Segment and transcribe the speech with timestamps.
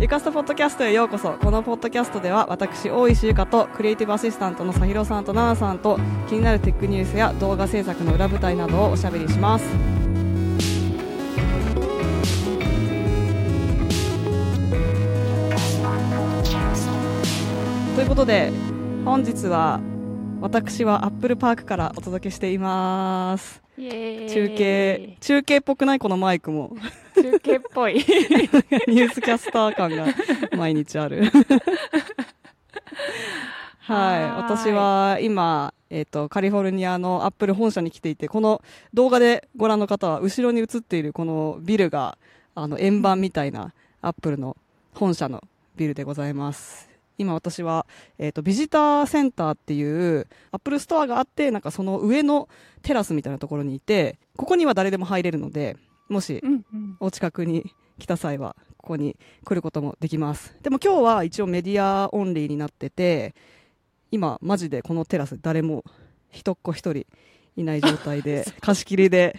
[0.00, 1.32] ゆかすとポッドキャストへようこそ。
[1.32, 9.64] このポッドキャストでは私大石ゆかとクリエイティブアシスタントのさひろさんとななさんと気になるテックニュースや動画制作の裏舞台などをおしゃべりします。
[17.96, 18.52] ということで
[19.04, 19.80] 本日は
[20.40, 23.60] 私はアップルパークからお届けしています。
[23.76, 23.84] 中
[24.56, 26.76] 継中継っぽくないこのマイクも
[27.22, 27.94] 中継っぽい。
[28.00, 30.06] ニュースキャスター感が
[30.56, 31.24] 毎日ある。
[33.80, 34.24] はい。
[34.24, 38.62] 私は今、えーと、カリフォルニアのアップル本社に来ていてこの
[38.92, 42.18] 動画でご覧の方は後ろに映っているこのビルが
[42.54, 44.56] あの円盤みたいなアップルの
[44.92, 45.42] 本社の
[45.76, 46.88] ビルでございます。
[47.18, 47.84] 今私は、
[48.18, 52.48] えっ、ー、と、ビジターセンターっていう、アップルストアがあって、なんかその上の
[52.82, 55.76] テラスみたいなところにいて、ここには誰でも入れるので、
[56.08, 56.42] もし、
[57.00, 60.56] お近くに来た際は、ここに来ることもできます。
[60.62, 63.34] でも今日は一応メディアオンリーになってて、
[64.10, 65.84] 今、マジでこのテラス誰も
[66.30, 67.06] 一っ子一人
[67.56, 69.38] いない状態で、 貸し切りで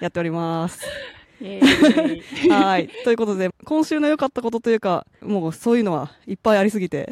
[0.00, 0.80] やっております。
[2.50, 2.88] はい。
[3.04, 7.08] ということで、今週の良かったことというか、もうそういうのはいっぱいありすぎて、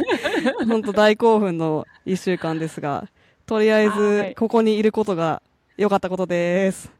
[0.66, 3.08] 本当大興奮の一週間ですが、
[3.44, 5.42] とりあえず、ここにいることが
[5.76, 6.97] 良かったことです。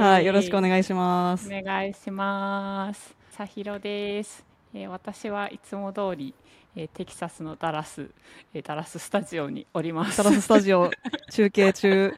[0.00, 0.26] はい。
[0.26, 1.46] よろしくお願いします。
[1.46, 3.16] お願いします。
[3.30, 4.44] さひろです。
[4.74, 6.34] えー、私はいつも通り、
[6.74, 8.10] えー、テキサスのダラス、
[8.52, 10.18] えー、ダラススタジオにおります。
[10.18, 10.90] ダラススタジオ、
[11.30, 12.14] 中継中。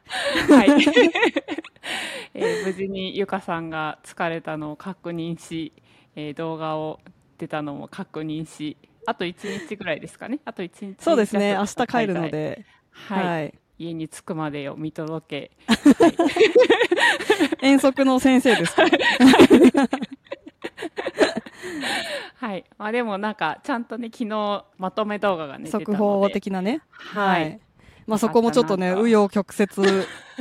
[0.49, 0.69] はい。
[2.33, 5.73] えー、無事にゆかさんが疲れたのを確認し、
[6.15, 6.99] えー、動画を
[7.37, 16.15] 出たのも確認しあと1日ぐらいですかねあと1日そうですね明日帰るのではい、はい、家に着くまでを見届け、はい、
[17.61, 18.83] 遠足の先生ですか？
[22.39, 22.65] はい。
[22.77, 26.81] まあでもなんか、ちゃんとね、昨日まとめ動画がね、速報的なね。
[26.91, 27.59] はい。
[28.05, 29.69] まあそこもちょっとね、紆余曲折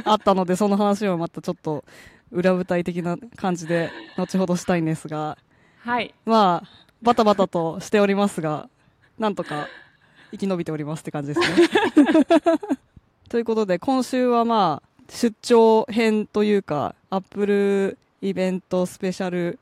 [0.05, 1.85] あったので、その話をまたちょっと
[2.31, 5.39] 裏舞台的な感じで後ほどしたいんですが、
[5.81, 6.15] はい。
[6.25, 6.69] まあ、
[7.03, 8.69] バタバタとしておりますが、
[9.19, 9.69] なんとか
[10.33, 11.47] 生き延びておりますって感じですね。
[13.29, 19.59] ということで、今週はまあ、出張編というか、アップルイベントスペシャル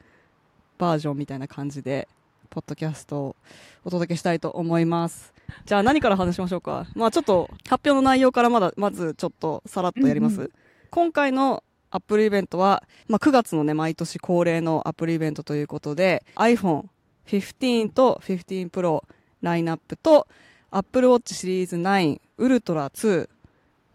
[0.76, 2.06] バージョンみたいな感じで、
[2.50, 3.36] ポッドキャストを
[3.82, 5.32] お届けしたいと思います。
[5.64, 6.86] じゃあ何から話しましょうか？
[6.94, 10.36] まあちょっと発表の内容からまだ、まずちょっとさらっとやります。
[10.36, 10.50] うんうん、
[10.90, 16.84] 今回のアップルイベントは、まあ9月のね、毎年恒例のアップルイベントということで、iPhone
[17.26, 19.04] 15と15 Pro
[19.40, 20.26] ラインナップと、
[20.70, 23.28] Apple Watch シリーズ9 Ultra 2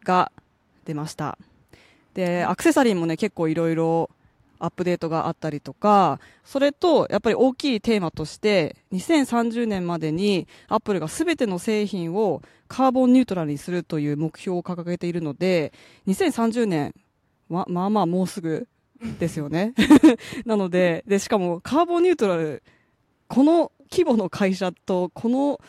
[0.04, 0.32] が
[0.86, 1.38] 出ました。
[2.14, 4.10] で、アクセサリーもね、結構いろいろ
[4.60, 15.74] アップデートがあったりとか、それと、やっぱり大きいテーマとして、2030年までにアップルが全ての製品をカーボンニュートラルにするという目標を掲げているので、
[16.08, 16.94] 2030年
[17.50, 18.68] ま、まあまあもうすぐ
[19.20, 19.74] ですよね。
[20.46, 22.64] なので、で、しかもカーボンニュートラル、
[23.28, 25.60] この規模の会社と、この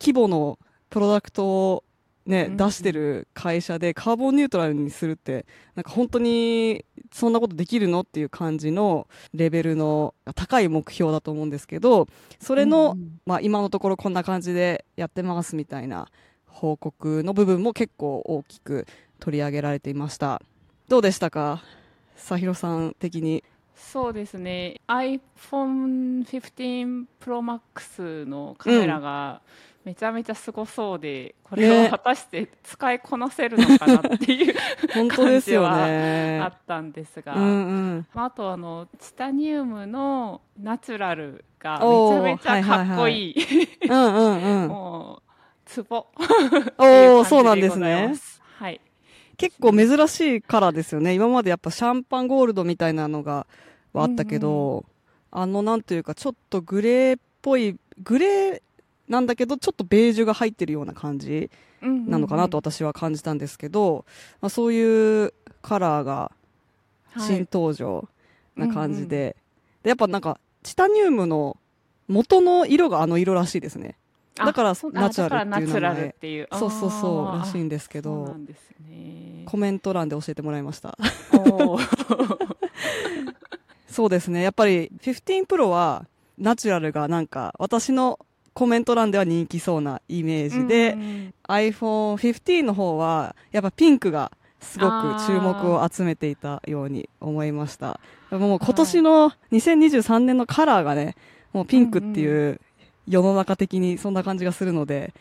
[0.00, 1.84] 規模のプロダクトを
[2.24, 5.44] ね、出してる会社でカーボンニュートラルにするって、
[5.74, 12.06] なんか本当にそんなことできるのっていう感じのレベルの高い目標だと思うんですけど、
[12.38, 12.96] それの、
[13.26, 16.06] まあ今のところこんな感じでやってますみたいな
[16.46, 18.86] 報告の部分も結構大きく
[19.18, 20.40] 取り上げられていました。
[20.88, 21.64] どうでしたか？
[22.14, 23.42] さひろさん的に。
[23.74, 24.80] そうですね。
[24.86, 34.54] iPhone15 Pro Max のカメラが、うんめちゃめちゃすごそうでこれを果たして使いこなせるのかなっていう、ね、
[34.94, 36.40] 本当ですよね。
[36.40, 37.48] あったんですが、うんう
[37.96, 43.88] ん、あとあのチタニウムのナチュラルがめちゃめちゃかっこいい。
[43.90, 45.32] もう
[45.64, 46.06] ツボ。
[46.78, 48.14] おおそうなんですね。
[48.58, 48.80] はい。
[49.36, 51.14] 結構珍しいカラーですよね。
[51.14, 53.48] 今までやっぱシャンパンゴールドみたいなのが
[53.94, 54.84] あったけど、うんうん、
[55.32, 58.62] あのなんというかちょっとグレーっぽいグレー
[59.12, 61.50] なんだけどちょっとベージュが入ってるような感じ
[61.82, 64.06] なのかなと私は感じたんですけど、
[64.40, 66.32] まあ、そういうカラーが
[67.18, 68.08] 新登場
[68.56, 69.34] な感じではい、
[69.82, 71.58] でやっぱなんかチタニウムの
[72.08, 73.96] 元の色があの色らしいですね。
[74.34, 75.28] だからナチュ
[75.78, 76.70] ラルっていう名前。
[76.70, 78.34] そうそうそうらしいんですけど、
[78.88, 80.96] ね、コメント欄で教えてもらいました。
[83.88, 84.42] そうですね。
[84.42, 86.06] やっぱり15プロは
[86.38, 88.18] ナチュラルがなんか私の
[88.54, 98.00] コメント欄では人気そうなイメージで、うん iPhone15 の方はやっぱピンクがすごく注目を集めていたように思いました。
[98.30, 101.16] もう今年の2023年のカラーがね、
[101.52, 102.60] もうピンクっていう
[103.08, 105.12] 世の中的にそんな感じがするので、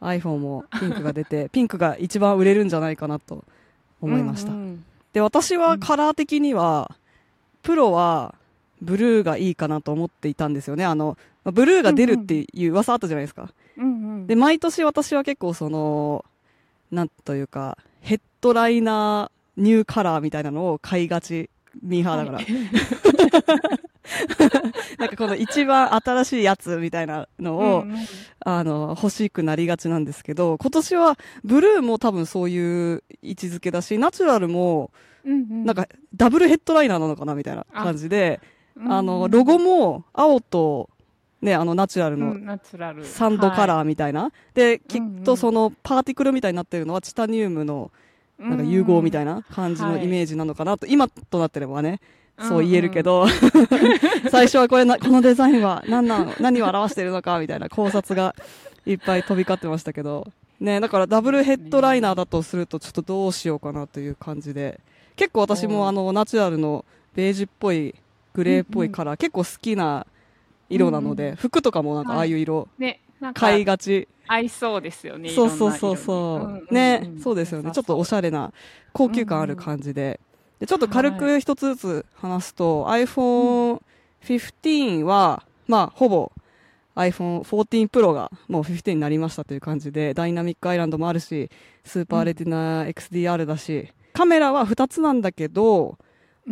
[0.00, 3.44] iPhone もピンクが出て、 ピンクが一番売れるんじゃないかなと
[4.00, 4.52] 思いました。
[4.52, 6.94] うんうん、で、私はカラー的には、
[7.62, 8.34] プロは
[8.82, 10.84] ブルーがいいかなと思っていたんですよね。
[10.84, 13.52] あの、ブルーが出るっていう噂あったじゃないですか。
[13.76, 16.24] うんうん、で、毎年私は結構その、
[16.90, 21.50] なんというか、ヘッドライナーニューカラーみたいなのを買いがち
[21.82, 22.38] ミーハーだから。
[22.38, 22.46] はい。
[24.98, 27.96] なんかこの一番新しいやつみたいなのを、うんうん、
[28.40, 34.90] あの、欲しくなりがちなんですけど、今年はブルーも多分そういう位置づけだし、ナチュラルも、
[35.24, 38.40] なんかダブルヘッドライナーなのかなみたいな感じで、
[38.88, 40.90] あの、ロゴも青と、
[41.42, 42.36] ね、あのナチュラルの
[43.02, 44.30] サンドカラーみたいな。
[44.54, 47.90] で、きっとそのパーティクルみたいになってるのはチタニウムの
[48.38, 52.00] なんか融合みたいな感じのイメージなのかなと、今となってればね、
[52.40, 53.26] そう言えるけど、
[54.30, 58.34] 最初はこれな、このデザインは何なの何を表しているのかみたいな考察が
[58.86, 60.30] いっぱい飛び交ってましたけど、
[60.60, 64.80] ね、だからダブルヘッドライナーだとするとちょっとどうしようかなという感じで、
[65.16, 66.84] 結構私もあの、ナチュラルの
[67.14, 67.94] ベージュっぽい、
[68.32, 70.06] グレーっぽいカラー、結構好きな
[70.74, 72.68] 色なので、服とかもなんかああいう色、
[73.34, 74.08] 買いがち。
[74.26, 75.28] 合いそうですよね。
[75.30, 76.74] そうそうそうそう。
[76.74, 77.70] ね、そうですよね。
[77.72, 78.52] ちょっとおしゃれな、
[78.92, 80.20] 高級感ある感じで。
[80.58, 83.80] で、ちょっと軽く一つずつ話すと、はい、iPhone
[84.24, 86.32] 15は、まあ、ほぼ
[86.94, 91.50] iPhone 14 Pro がもう15になりましたという感じで、ダイナミックアイランドもあるし、
[91.84, 95.98] スーパーレティナ XDR だし、カメラは2つなんだけど、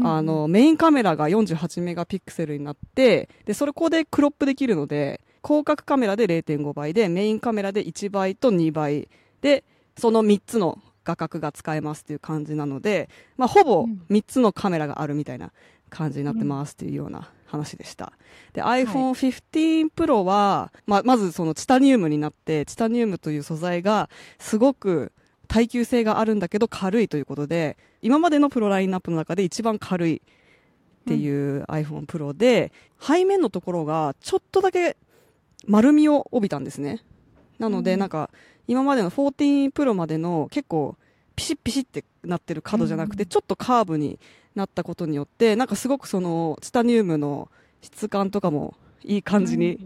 [0.03, 9.09] あの、メインカメラが48メガピクセルになって、で、それこでクロップできるので、広角カメラで0.5倍で、メインカメラで1倍と2倍
[9.41, 9.65] で、
[9.97, 15.53] その3つの画角が使えますっていう感じなので、まあ、ほぼ3つのカメラがあるみたいな
[15.89, 18.13] 感じになってますっていうような話でした。
[18.53, 24.09] で、iPhone 15 Pro は、まあ、まずそのチタニウムになって、チタニウムという素材が
[24.39, 25.13] すごく
[25.51, 34.97] 耐久性があるんだけど軽いということで、今までのプロラインナップの中で一番軽いっていう iPhone Pro で、背面のところがちょっとだけ
[35.67, 37.03] 丸みを帯びたんですね。
[37.59, 38.31] なので、なんか、
[38.69, 40.97] 今までの14 Pro までの結構
[41.35, 44.21] ピシッピシッってなってる角じゃなくて、ちょっとカーブに
[44.55, 47.49] なったことによって、なんかすごくその、チタニウムの
[47.83, 49.81] 質感とかもいい感じに、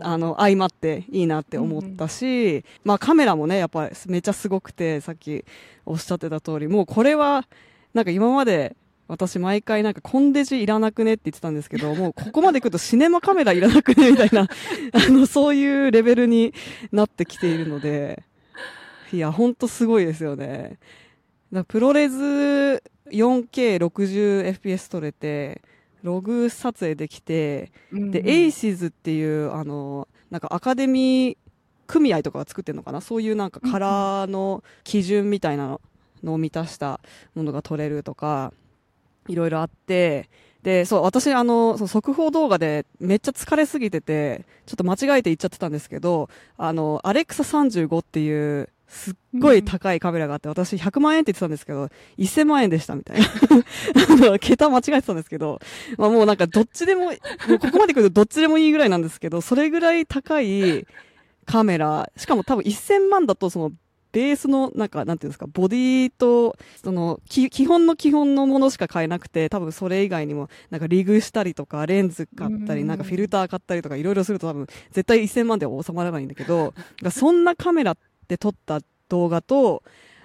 [0.00, 5.44] あの、相まっていいなって思ったし、まあカメラもね、やっぱりめっちゃすごくて、さっき
[5.86, 7.46] おっしゃってた通り、もうこれは、
[7.94, 8.76] なんか今まで
[9.12, 14.48] 私毎回なんかコンデジいらなくねって言ってたんですけど、 もうここまで来るとシネマカメラいらなくねみたいな、
[14.92, 16.54] あの、そういうレベルに
[16.92, 18.22] なってきているので、
[19.12, 20.78] いや、ほんとすごいですよね。
[21.68, 22.14] プロレス
[23.10, 25.60] 4K60fps 撮れて、
[26.02, 31.36] ログ撮影できて、で、 ACES っていう、あの、なんかアカデミー
[31.86, 33.00] 組合とかが作ってるのかな？
[33.00, 35.78] そういうなんかカラーの基準みたいな
[36.22, 37.00] のを満たした
[37.34, 38.52] ものが撮れるとか、
[39.28, 40.30] いろいろあって、
[40.62, 53.26] で、そう、私、あの、その速報動画でめっちゃ疲れすぎてて、ちょっと間違えて言っちゃってたんですけど、あの、 ALEXA 35っていう、すっごい高いカメラがあって、私100万円って言ってたんですけど、1000万円でしたみたいな。
[54.26, 55.60] あの、桁間違えてたんですけど、
[55.96, 60.86] まあもうなんかどっちでも、もうここまで来るとどっちでもいいぐらいなんですけど、それぐらい高い
[61.46, 63.72] カメラ、しかも多分1000万だとその
[64.12, 76.74] ベースの、なんか、なんていうんですか、ボディと、その、基本の基本のものしか買えなくて、多分それ以外にも、なんかリグしたりとか、レンズ買ったり、なんかフィルター買ったりとか、いろいろすると多分、絶対1000万では収まらないんだけど、
[77.10, 77.96] そんなカメラっ
[78.32, 79.82] で撮った動画と、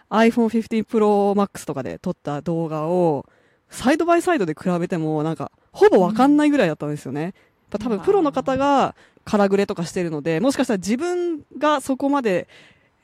[0.09, 3.25] iPhone 15 Pro Max とかで撮った動画を、
[3.69, 7.33] サイドバイサイドで比べても、なんか、ほぼわかんないぐらいだったんですよね。
[7.69, 8.95] 多分プロの方が、
[9.25, 12.47] カラグレとかしてるので、もしかしたら自分がそこまで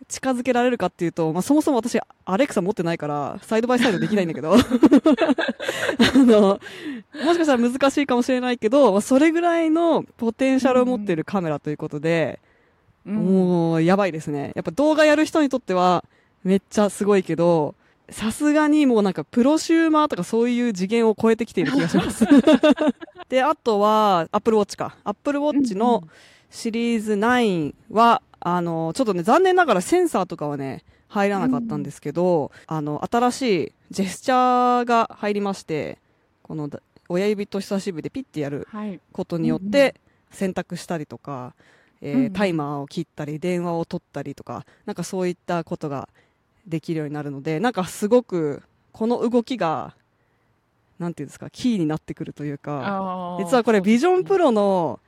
[0.08, 4.58] 近づけられるかっていうと、まあ、そもそも私、アレクサ持ってないから、サイドバイサイドできないんだけど、 あ
[6.16, 6.60] の、
[7.26, 12.53] もしかしたら難しいかもしれないけど、まあ、それぐらいのポテンシャルを持ってるカメラということで、うん、
[13.06, 14.52] もう、やばいですね。
[14.56, 16.06] やっぱ動画やる人にとっては、
[16.44, 17.76] めっちゃすごいけど、
[18.10, 22.26] さすがにもうなんかプロシューマーとかそういう次元を超えてきている気がします。
[23.30, 24.98] で、あとは、アップルウォッチか。
[25.04, 26.04] アップルウォッチの
[26.50, 35.98] シリーズ9は、あの、ちょっとね、残念ながらセンサーとかはね、入らなかったんですけど、うん、あの、新しいジェスチャーが入りまして、
[36.42, 36.70] この
[37.08, 38.68] 親指と人差し指でピッてやる
[39.14, 39.96] ことによって、
[40.32, 41.54] 選択したりとか、
[42.06, 46.10] えー、タイマーを切ったり、電話を取ったりとか、なんかそういったことが
[46.68, 49.96] できるようになるので、なんかすごく、この動きが、
[51.00, 55.00] なんていうんですか、キーになってくるというか、実はこれビジョンプロの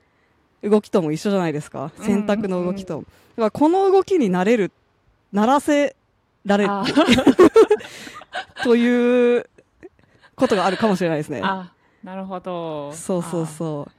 [0.64, 1.92] 動きとも一緒じゃないですか。
[2.00, 3.00] 選択の動きと。
[3.00, 4.72] だからこの動きになれる、
[5.34, 5.98] ならせ
[6.46, 6.70] られる。
[8.64, 9.50] という
[10.36, 11.42] ことがあるかもしれないですね。
[11.44, 11.72] あ、
[12.04, 12.94] なるほど。
[12.94, 13.92] そうそうそう。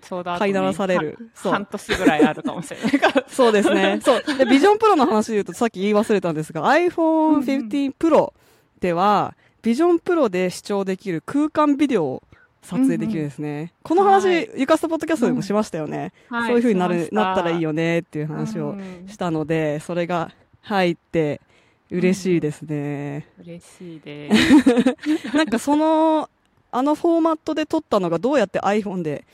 [0.00, 1.18] ちょうど飼いならされる。
[1.34, 1.52] そう。
[1.52, 3.24] 半年ぐらいあるかもしれないから。
[3.28, 4.00] そうですね。
[4.02, 4.22] そう。
[4.38, 8.32] で、ビジョンプロの話で言うと、さっき言い忘れたんですが、iPhone 15 Pro
[8.80, 12.22] では、ビジョンプロで視聴できる空間ビデオを
[12.62, 13.48] 撮影できるんですね。
[13.48, 16.12] うんうん、この話、はい、ユカストポッドキャストでもしましたよね。
[16.30, 18.76] うん、そういう風になる、なったらいいよねっていう話を
[19.06, 20.30] したので、うん、それが
[20.62, 21.40] 入って
[21.90, 23.26] 嬉しいですね。
[23.38, 24.96] うん、嬉しいです。
[25.36, 26.28] なんかその、
[26.72, 29.24] あのフォーマットで撮ったのがどうやって iPhone で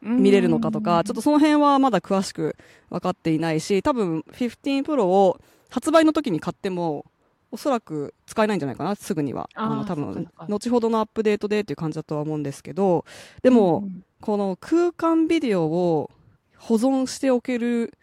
[0.00, 2.56] 見れるのかとか、ちょっとその辺はまだ詳しく
[2.90, 5.40] 分かっていないし、多分15 Pro を
[5.70, 7.04] 発売の時に買っても、
[7.50, 9.48] おそらく使えないんじゃないかな、すぐには。
[9.54, 13.04] あの、多分、後ほどのアップデートでっていう感じだとは思うんですけど、
[13.42, 16.10] でも、うん、この空間ビデオを
[16.58, 17.94] 保存しておける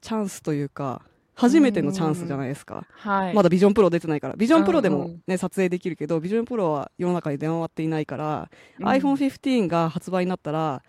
[0.00, 1.02] チャンスというか、
[1.34, 2.86] 初めてのチャンスじゃないですか。
[2.90, 4.34] はい、まだビジョンプロ出てないから。
[4.36, 10.82] ビジョンプロでもね、撮影できるけど、ビジョンプロは世の中に出回っていないから、うん、iPhone 15が発売になったら、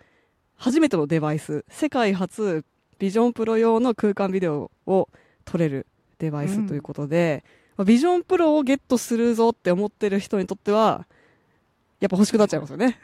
[0.62, 2.64] 初めてのデバイス、世界初
[3.00, 5.08] ビジョンプロ用の空間ビデオを
[5.44, 5.88] 撮れる
[6.20, 7.42] デバイスということで、
[7.78, 11.08] うん、ビジョンプロをゲットするぞって思ってる人にとっては、
[11.98, 13.00] やっぱ欲しくなっちゃいますよね。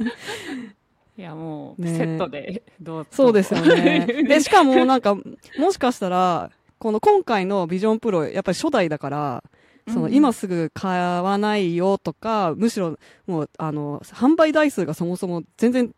[1.16, 3.08] いや、もう、セットで、どうぞ。
[3.10, 4.06] そうですよね。
[4.28, 9.44] で、しかもなんか、もしかしたら、この今回のビジョンプロ、やっぱり初代だから、
[9.92, 15.94] その今すぐ買わないよとか、むしろもうあの販売台数がそもそも全然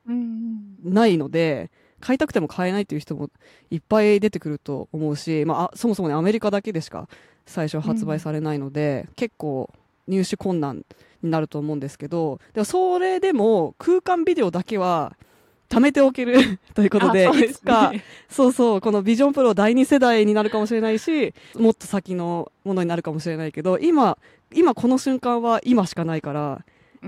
[0.83, 1.71] ないので、
[2.01, 3.31] 買いたくても買えないっていう人も
[3.71, 7.09] いっぱい出てくると思うし、まあ、そもそもねアメリカだけでしか
[7.47, 9.71] 最初発売されないので、結構
[10.09, 10.85] 入手困難
[11.23, 15.17] になると思うんですけどでもそれでも空間ビデオだけは
[15.73, 17.93] 貯めておける ということで、でね、いつか、
[18.29, 24.19] そうそう、このビジョンプロ第2世代になるかもしれないし、もっと先のものになるかもしれないけど、今、
[24.53, 26.63] 今この瞬間は今しかないから、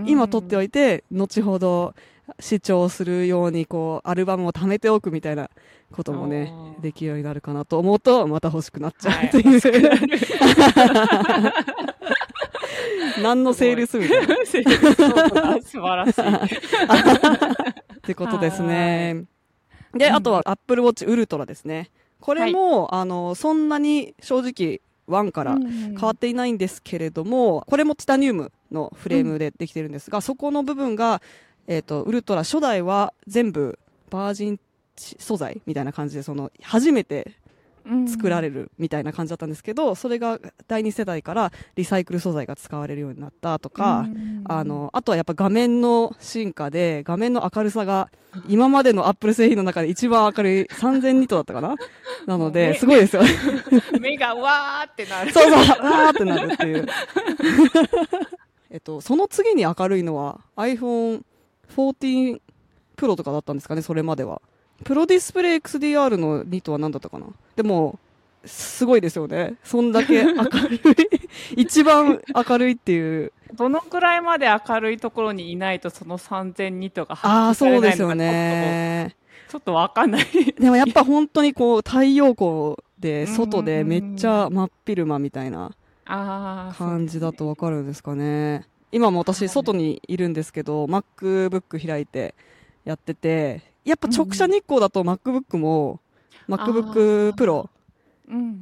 [0.07, 1.95] 今撮っておいて、後ほど
[2.41, 5.51] 視聴するように、こう、アルバムを貯めておくみたいな
[5.93, 9.61] こともね、できるようになるかなと思うと、また欲しくなっちゃうっていう。
[9.61, 9.69] は
[13.19, 14.37] い、 何のセールスみたいな。
[15.63, 17.74] 素晴らしい。
[18.05, 19.25] ってことですね。
[19.95, 21.91] で、あとは Apple Watch Ultra ですね。
[22.21, 31.21] これも、はい、あの、そんなに正直、1から変わっていないんですけれども、これもティタニウムのフレームでできてるんですが、うん、そこの部分が、
[31.67, 33.79] えっ、ー、と、ウルトラ初代は全部
[34.11, 34.61] バージン
[34.97, 37.33] 素材みたいな感じで、その、初めて
[38.09, 44.07] 作られるみたいな感じだったんですけど、それが第2世代からリサイクル素材が使われるようになったとか、
[44.47, 48.11] あの、あとはやっぱ画面の進化で、画面の明るさが
[48.49, 51.77] 今までのアップル製品の中で一番明るい3000ニットだったかな？
[52.27, 53.23] なので、すごいですよ。
[54.01, 55.33] 目がわーってなる。
[55.33, 56.87] そうそう、わーってなるっていう。
[58.71, 61.23] えっと、その次に明るいのは iPhone
[61.77, 62.41] 14
[62.97, 64.41] Pro とかだったんですかね、それまでは。
[64.83, 67.27] プロディスプレイ XDR の2とは何だったかな？
[67.57, 67.99] でも、
[68.45, 69.55] すごいですよね。
[69.63, 70.81] そんだけ明るい
[71.57, 73.33] 一番明るいっていう。
[73.55, 79.17] どのくらいまで明るいところにいないとその3000ニとか発揮されないのかね。
[79.49, 80.27] ちょっとわかんない。
[80.59, 85.71] でもやっぱ本当にこう太陽光で外でめっちゃ真っ昼間みたいな
[86.05, 88.67] 感じだとわかるんですかね。
[88.91, 92.35] 今も私外にいるんですけど、MacBook 開いて
[92.85, 96.01] やってて、やっぱ直射日光だと MacBook も、
[96.49, 97.69] MacBook Pro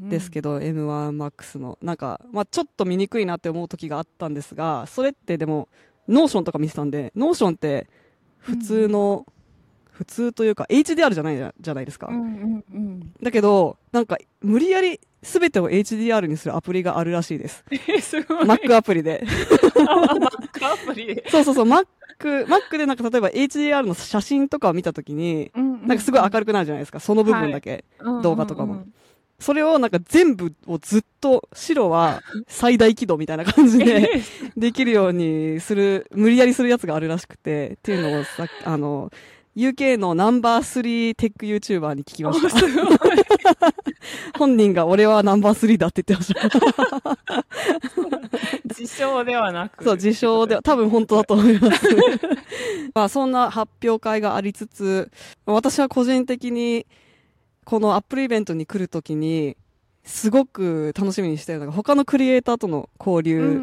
[0.08, 1.78] ですけど、M1Max の。
[1.82, 5.68] なんか、まあちょっと見にくいなって思う時があったんですが、それってでも、
[6.08, 7.88] Notion とか見てたんで、ノーションって
[8.38, 9.26] 普通の、
[9.90, 12.10] 普通というか HDR じゃないじゃないですか。
[13.22, 17.64] だけど、なんか無理やり全てを HDR にするアプリがあるらしいです。
[17.88, 18.44] えすごい。
[18.44, 19.22] Mac アプリで。
[19.24, 21.24] Mac アプリで。
[21.30, 21.86] そうそうそう、Mac、
[22.18, 27.00] Mac でなんか例えば HDR の写真とかを見たときに、なんかすごい明るくなるじゃないですか。
[27.00, 27.84] その部分だけ。
[27.98, 28.84] はい、動画とかも。
[29.42, 34.22] それをなんか全部をずっと白は 最大輝度みたいな感じで
[34.56, 39.10] できるようにする、無理やりするやつがあるらしくて、っていうのをさあの、
[39.56, 42.48] UK のナンバー3テック YouTuber に聞きました。
[44.38, 47.18] 本人が俺はナンバー3だって言ってました。
[48.64, 49.84] 自称ではなく。
[49.84, 51.86] そう、自称では、多分本当だと思います。
[52.94, 55.10] まあそんな発表会がありつつ、
[55.44, 56.86] 私は個人的に
[57.64, 59.56] このアップルイベントに来るときに、
[60.04, 63.60] すごく楽しみにしてるのが、他のクリエイターとの交流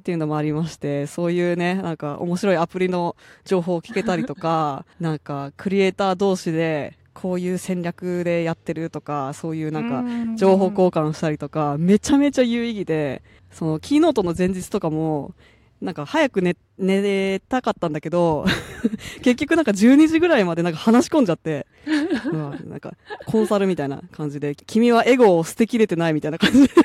[0.00, 15.34] っていうのもありまして、そういうね、なんか面白いアプリの情報を聞けたりとか、 なんかクリエイター同士でこういう戦略でやってるとか、そういうなんか情報交換したりとか、めちゃめちゃ有意義で、そのキーノートの前日とかも、
[15.80, 18.44] なんか早く寝、寝たかったんだけど、
[19.22, 21.66] 結局なんか12時ぐらいまでなんか話し込んじゃって、
[22.30, 22.92] うん、なんか
[23.26, 26.70] コンサルみたいな感じで、君はエゴを捨てきれてないみたいな感じで、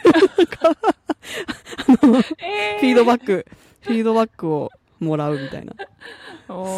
[2.01, 3.45] あの、えー、フィードバック、
[3.81, 5.73] フィードバックをもらうみたいな。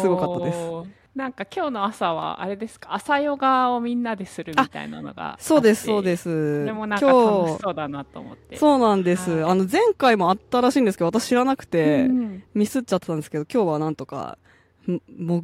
[0.00, 0.97] すごかったです。
[1.18, 2.94] なんか今日の朝はあれですか？
[2.94, 6.60] 朝ヨガをみんなでするみたいなのがそうですそうです。
[6.60, 8.56] それもなんか楽しそうだなと思って。
[8.56, 14.38] そうなんです、はい、あの前回もあったらしいんですけど私知らなくて、うん、ミスっちゃってたんですけど今日はなんとか
[14.86, 15.00] 潜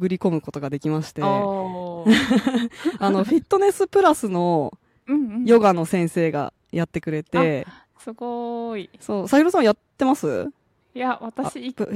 [0.07, 1.21] り込むことができまして。
[1.25, 4.71] あのフィットネスプラスの
[5.43, 7.67] ヨガの先生がやってくれて、
[7.99, 8.89] すごい。
[9.01, 10.49] そうさひろさんやってます？
[10.93, 11.87] いや私一回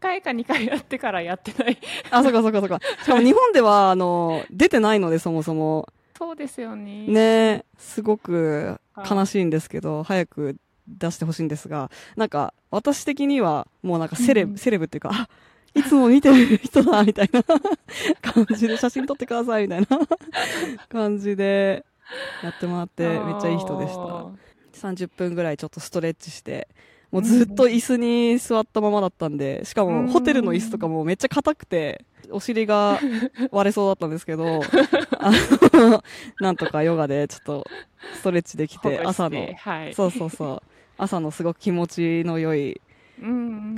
[0.00, 1.78] 回か2回やってからやってない
[2.10, 2.80] あ、そっかそっかそっか。
[3.02, 5.88] しかも日本では、あの、出てないので、そもそも。
[6.16, 7.06] そうですよね。
[7.06, 10.56] ねすごく悲しいんですけど、早く
[10.88, 15.28] 出してほしいんですが、なんか、私的には、もうなんかセレブ、うん、セレブっていうか、あ、
[15.74, 17.42] いつも見てる人だ、みたいな
[18.22, 19.86] 感じで、写真撮ってください、みたいな
[20.88, 21.84] 感じで、
[22.42, 24.48] やってもらって、めっちゃいい人でした。
[24.78, 26.68] 30分ぐらいちょっとストレッチして、
[27.10, 33.00] もうずっと椅子に座ったままだったんで、しかもホテルの椅子とかもめっちゃ硬くて、お尻が
[33.50, 34.60] 割れそうだったんですけど、
[35.18, 35.30] あ
[35.72, 36.02] の、
[36.40, 37.66] なんとかヨガでちょっと
[38.14, 40.62] ストレッチできて、朝の、はい、そうそうそう、
[40.98, 42.80] 朝のすごく気持ちの良い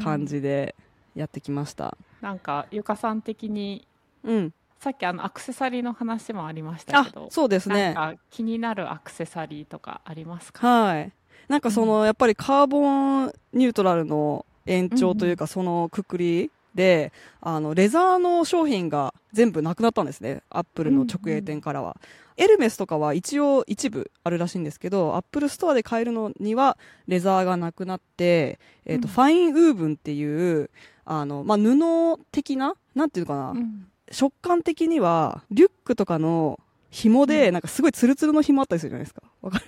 [0.02, 0.74] 感じで
[1.14, 1.96] やってきました。
[2.20, 3.86] なんか、ゆかさん的に、
[4.24, 4.52] うん。
[4.80, 7.92] さっきあのアクセサリーの話もありましたけど、そうですね。
[7.92, 10.66] なんか気になるアクセサリーとかありますか？
[10.66, 11.12] はい。
[11.50, 20.42] なんかその、やっぱりカーボンニュートラルの延長というか、そのくくりで、あの、レザーの商品が全部なくなったんですね。
[20.48, 21.96] アップルの直営店からは。
[22.36, 30.70] エルメスとかは一応一部あるらしいんですけど、アップルストアで買えるのにはレザーがなくなって、えっ、ー、と、 FineWoven っていう、
[31.04, 39.22] あの、まあ、布的ななんていうのかな、うん、触感的には、リュックとかの紐で、なんかすごいツルツルの紐あったりするじゃないですか。
[39.42, 39.64] わかる？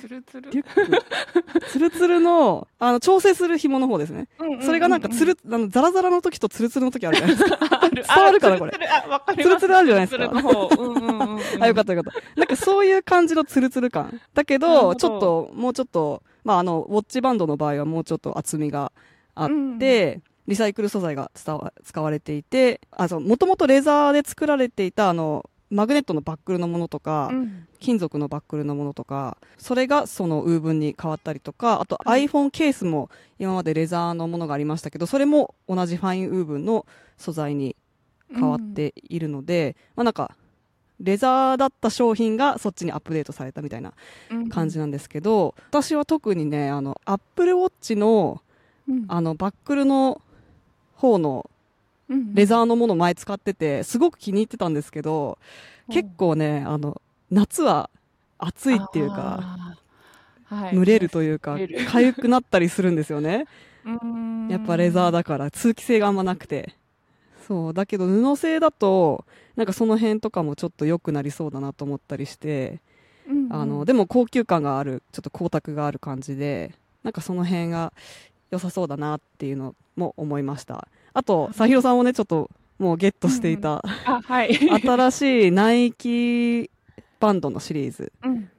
[0.00, 0.50] ツルツル？
[0.50, 1.68] リュック。
[1.68, 4.26] ツルツルの、あの、調整する紐の方ですね。
[4.40, 7.58] うんうんうんうん、それがなんかツル、あの、ザラザラの時とツルツルの時あるじゃないですか。
[7.94, 8.72] 伝わるかな、これ。
[8.88, 9.48] あ、わかります。
[9.48, 10.28] ツルツルあるじゃないですか。
[10.28, 10.82] ツルの方。
[10.82, 12.40] うんうんうん、うん、あ、よかったよかった。
[12.40, 14.20] なんかそういう感じのツルツル感。
[14.34, 18.90] だけど、ちょっと、もうちょっと、まあ、あの、ウォッチバンドの場合はもうちょっと厚みが
[19.36, 19.48] あっ
[19.78, 33.08] て、うんリサイクル素材が使われていて、あ、そう、もともとレザーで作られていた、あの、マグネットのバックルのものとか、うん、金属のバックルのものとか、それがそのウーブンに変わったりとか、あと iPhone ケースも
[33.38, 36.84] 今までレザーのものがありましたけど、それも同じファインウーブンの
[37.16, 37.74] 素材に
[38.30, 40.36] 変わっているので、うん、まあなんか、
[41.00, 43.92] レザーだった商品がそっちにアップデートされたみたいな
[44.50, 48.42] 感じなんですけど、うん、私は特にね、あの、Apple Watch の、
[49.08, 50.20] あの、バックルの
[50.94, 51.50] 方の
[52.34, 55.38] レザーのもの前使ってて、すごく気に入ってたんですけど、
[55.90, 57.90] 結構ね、あの、夏は
[58.38, 59.76] 暑いっていうか、
[60.44, 63.46] はい、蒸れるというか、痒くなったりするんですよね。
[64.48, 66.74] やっぱレザーだから通気性があんまなくて。
[67.46, 69.24] そう、だけど布製だと、
[69.56, 72.80] なんかその辺とかもちょっと良くなりそうだなと思ったりして、
[73.28, 77.92] うんうん、あの、でも高級感がある、ちょっと光沢がある感じで、なんかその辺が
[78.50, 80.86] 良さそうだなっていうのも思いました。
[81.14, 84.54] あと、さひろさんもね、ちょっと、もうゲットしていた、うん、あ、はい。
[84.56, 86.70] 新しいナイキ
[87.20, 88.12] バンドのシリーズ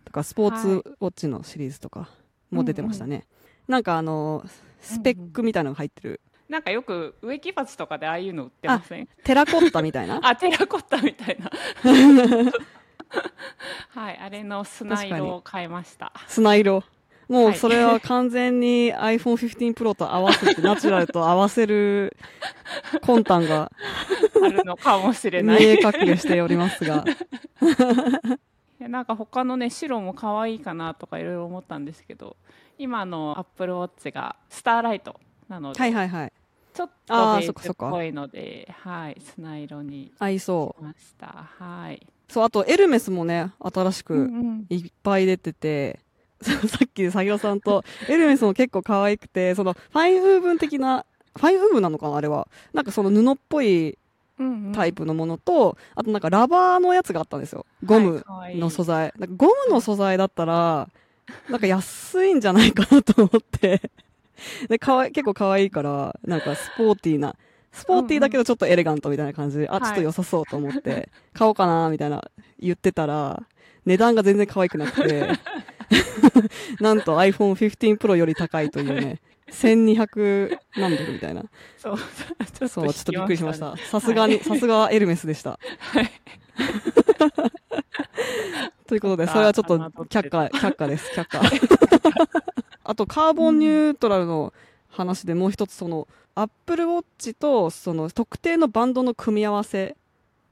[0.05, 2.09] とか、スポーツウォッチのシリーズとか
[2.51, 3.25] も出てましたね。
[3.67, 4.45] なんかあの、
[4.79, 6.21] スペックみたいなのが入ってる。
[6.49, 9.07] なんかよく植木鉢とかでああいうの売ってません？
[9.23, 10.19] テラコッタみたいな？
[10.21, 11.49] あ、テラコッタみたいな。
[13.89, 16.11] はい、あれの砂色を変えました。
[16.27, 16.83] 砂色。
[17.27, 22.15] もうそれは完全に iPhone 15 Pro と合わせて、ナチュラルと合わせる
[23.01, 23.71] 魂胆が
[24.41, 25.59] あるのかもしれない。
[25.59, 27.05] 見え隠れしておりますが。
[28.79, 32.36] なんか他のね、白も可愛いかなとかいろいろ思ったんですけど、
[32.77, 36.33] 今の Apple Watch がスターライトなので、はいはいはい。
[36.73, 40.83] ちょっとベージュっぽいので、はい、砂色に合いそう。
[40.83, 41.47] ました。
[41.57, 42.05] はい。
[42.27, 44.29] そう、あとエルメスもね、新しく
[44.69, 45.99] いっぱい出てて、
[46.43, 52.47] さっき作業さんと、エルメスも結構可愛くて、その、ファインウーブン的な、ファインウーブンなのかなあれは。
[52.73, 53.97] なんかその布っぽい
[54.73, 57.65] タイプのものと、うんうん、あとなんかラバーのやつがあったんですよ。
[57.84, 58.25] ゴム
[58.56, 58.95] の素材。
[58.97, 60.89] はい、いいなんかゴムの素材だったら、
[61.49, 63.82] なんか安いんじゃないかなと思って。
[64.67, 67.36] で、かわい、結構可愛いから、なんかスポーティーな、
[67.71, 69.58] スポーティーだけどちょっとエレガントみたいな感じ。
[69.58, 72.23] で、うんうん、あ、ちょっと良さそうと思って、買おうかな、みたいな
[72.60, 73.43] 言ってたら、
[73.86, 75.29] 値段が全然可愛くなくて、
[76.79, 79.19] なんと iPhone 15 Pro より高いというね、
[79.51, 81.43] 1200何ドルみたいな。
[81.77, 83.75] そう、ちょそう、ちょっとびっくりしました。
[83.77, 85.60] さすがに、さすがエルメスでした。
[85.79, 86.12] はい。
[88.88, 91.41] ということで、それはちょっと却下、却下です、却下。
[92.84, 94.53] あと、カーボンニュートラルの
[94.89, 99.95] 話でもう一つ、その、アップルウォッチと、その、特定のバンドの組み合わせ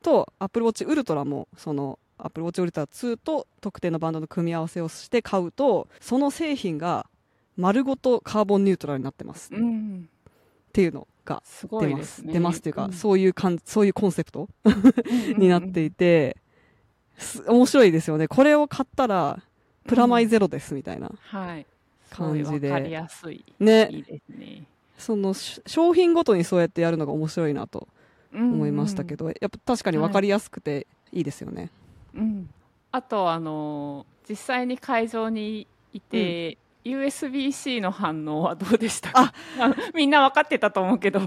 [0.02, 7.08] と、アップルウォッチウルトラも、その、アップルウォッチウルトラ2と特定のバンドの組み合わせをして買うと、その製品が
[7.58, 9.54] 丸ごとカーボンニュートラルになってます。
[9.54, 10.08] うん、
[10.70, 12.16] っていうのが出ます。
[12.16, 14.48] すね、出ますっていうか、うん、そういうかん、そういうコンセプト
[15.38, 16.38] になっていて、
[17.48, 18.28] 面白いですよね。
[18.28, 19.42] これを買ったら、
[19.88, 21.12] プラマイゼロですみたいな
[22.10, 22.70] 感じで。
[22.70, 23.44] わ、かりやすい。
[23.60, 23.90] ね。
[24.30, 24.66] ね。
[24.98, 27.88] その商品ごとにそうやってやるのが面白いなと
[28.34, 31.62] 思いましたけど、うんうん、やっぱ確かに分かりやすくていいですよね。
[31.62, 31.72] はい、
[32.16, 32.50] うん。
[32.92, 39.34] あと、あの実際に会場にいて、USB-C の反応はどうでしたか？
[39.60, 41.22] あ みんな分かってたと思うけど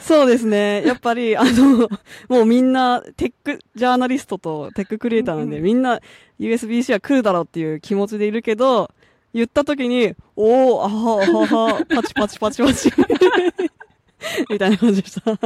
[0.00, 0.84] そうですね。
[0.86, 1.88] やっぱり、あの、
[2.28, 5.98] もうみんな、テックジャーナリストとテッククリエイターなんで、うん、みんな
[6.38, 8.90] USB-C は来るだろうっていう気持ちでいるけど、
[9.32, 12.90] 言った時に、おおあははは、パチパチパチパチ
[14.50, 15.38] みたいな感じでした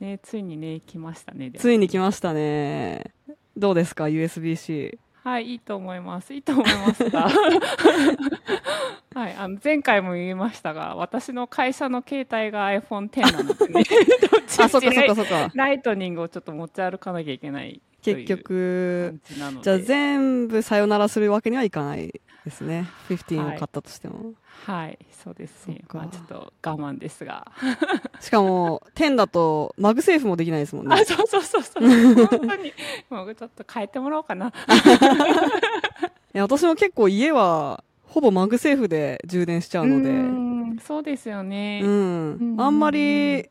[0.00, 1.52] ね、ついにね、来ましたね。
[1.54, 3.12] ついに来ましたね。
[3.60, 4.98] どうですか、USB-C。
[5.22, 6.32] はい、いいと思います。
[6.32, 7.28] いいと思いますが。
[9.14, 13.84] はい、あの前回も言いましたが、私の会社の携帯が iPhone X なのでね、
[14.60, 15.50] あ、そっかそっかそっか。
[15.54, 19.20] ライトニングをちょっと持ち歩かなきゃいけない結局、
[19.62, 22.88] じゃあ全部さよならするわけにはいかないですね。
[23.08, 24.32] 15を買ったとしても。
[24.66, 25.82] はい、そうですね。
[25.92, 27.50] まあちょっと我慢ですが。
[28.20, 30.94] しかも、10だと MagSafe もできないですもんね。
[30.94, 32.26] あ、そうそうそうそう。
[32.26, 32.72] 本当に。
[33.10, 34.48] もうちょっと変えてもらおうかな。
[36.34, 40.10] いや、私も結構家は、ほぼ MagSafe で充電しちゃうので。
[40.10, 41.80] うそうですよね。
[41.84, 42.56] うん。
[42.58, 43.48] あんまり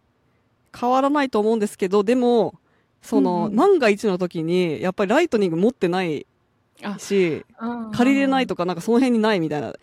[0.77, 2.55] 変わらないと思うんですけど、でも、
[3.01, 6.25] その、万が一の時に、やっぱりライトニング持ってない
[6.97, 7.45] し、
[7.93, 9.73] 借りれないとか、なんかその辺にないみたいな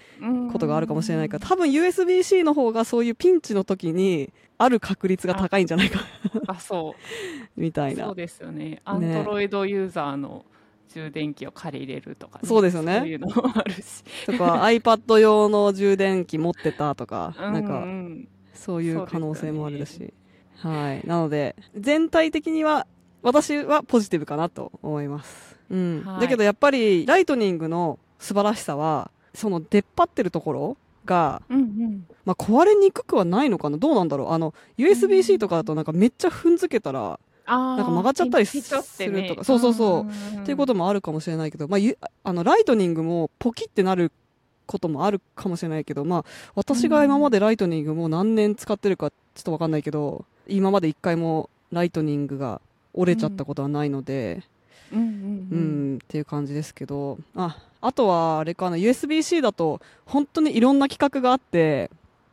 [0.52, 6.00] ことがあるかもしれないから、多分 USB-C の方がそういうピンチの時に、ある確率が高いんじゃないか
[6.46, 7.00] あ、そう。
[7.60, 8.06] みたいな。
[8.06, 8.80] そうですよね。
[8.84, 10.44] アントロイドユーザーの
[10.88, 12.98] 充電器を借りれるとか、ね、そうですよね。
[12.98, 14.02] そういうのもあるし。
[14.24, 17.86] とか、iPad 用の充電器持ってたとか、なんか、
[18.54, 20.00] そういう可能性もあるし。
[20.00, 20.12] ね、
[20.56, 21.06] はい。
[21.06, 22.86] なので、全体的には、
[23.22, 25.55] 私はポジティブかなと思います。
[25.70, 33.76] うん、はい、だけどやっぱりライトニングの素晴らしさはその出っ張ってるところが、うんうん、まあ、壊れにくくはないのかな？
[33.78, 34.30] どうなんだろう？
[34.32, 44.10] あの USB-C とかだとなんかめっちゃ踏んづけたら、なんか曲がっちゃったりするとか、ね、そうそうそう、っていうこともあるかもしれないけど、まあ、あのライトニングもポキってなる
[44.66, 46.24] こともあるかもしれないけど、まあ、
[46.56, 52.60] 私が今までライトニングも何年使ってるかちょっとわかんないけど、今まで一回もライトニングが
[52.94, 54.42] 折れちゃったことはないので、うん、
[54.92, 61.90] うん、っていう感じですけど、あ、あとはあれかな、USB-C だと本当にいろんな規格があって、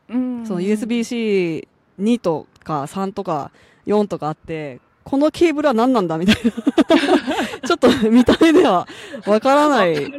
[0.10, 3.52] うん、その USB-C2 とか3とか
[3.86, 6.52] 4とかあって、このケーブルは何なんだみたいな
[7.68, 8.88] ちょっと見た目では
[9.26, 10.12] わからない。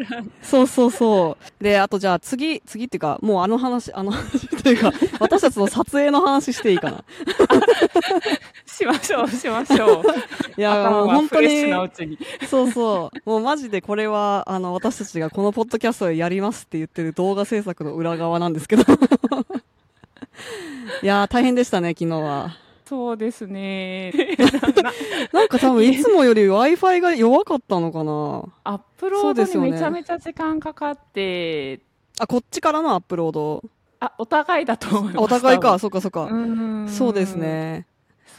[0.42, 1.64] そうそうそう。
[1.64, 7.04] で、あとじゃあ次、次っていうか、もうあの話、あの話というか、私たちの撮影の話していいかな。
[8.66, 10.04] しましょう、しましょう。
[10.58, 11.72] いや、もう本当に、
[12.48, 13.30] そうそう。
[13.30, 18.84] もうマジでこれは、あの、私たちがこのポッドキャストでやりますって言ってる動画制作の裏側なんですけど。
[21.02, 22.63] いや大変でしたね、昨日は。
[22.86, 24.12] そうですね。
[25.32, 28.44] なんか多分いつもより Wi-Fi が弱かったのかな。
[28.64, 31.82] アップロードにめちゃめちゃ時間かかって、ね、
[32.18, 33.64] あ、こっちからのアップロード？
[34.00, 35.24] あ、お互いだと思います。
[35.24, 36.28] お互いか、そっかそっか。
[36.88, 37.86] そうですね。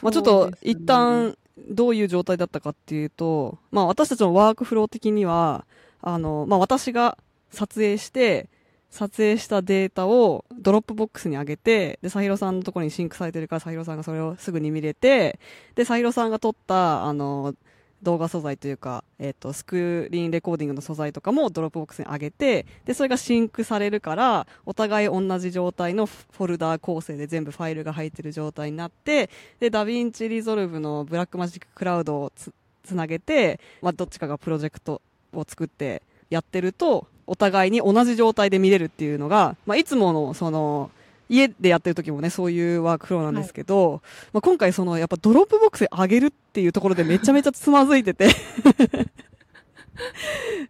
[0.00, 1.36] まあちょっと一旦
[1.68, 5.64] どういう状態だったかっていうと、まあ私たちのワークフロー的には、
[6.02, 7.18] あの、まあ私が
[7.50, 8.48] 撮影して、
[8.90, 15.38] 撮影したデータを Dropboxに上げて、で、サヒロさんのところにシンクされてるから、サヒロさんがそれをすぐに見れて、
[15.74, 17.54] で、サヒロさんが撮った、あの、
[18.02, 32.52] 動画素材というか、えっ、ー、と、スクリーンレコーディングの素材とかも Dropbox に上げて、で、それがシンクされるから、お互い同じ状態のフォルダー構成で全部ファイルが入ってる状態になって、で、 DaVinci Resolve の Blackmagic Cloud をつ、
[32.84, 35.00] つなげて、まあ、どっちかがプロジェクト
[35.32, 40.90] を作ってやってると、お互いに同じ状態で見れるっていうのが、まあ、いつもの、その、
[41.28, 44.00] 家でやってる時もね、そういうワークフローなんですけど、はい、
[44.34, 48.28] まあ、今回その、やっぱ Dropbox で上げるっていうところでめちゃめちゃつまずいてて。